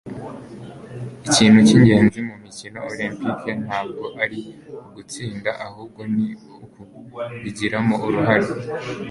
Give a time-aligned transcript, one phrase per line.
[1.27, 4.39] ikintu cyingenzi mumikino olempike ntabwo ari
[4.85, 6.27] ugutsinda ahubwo ni
[6.63, 8.49] ukubigiramo uruhare